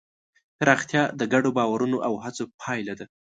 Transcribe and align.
پراختیا 0.57 1.03
د 1.19 1.21
ګډو 1.33 1.49
باورونو 1.57 1.97
او 2.07 2.13
هڅو 2.23 2.43
پایله 2.61 2.93
ده. 2.99 3.05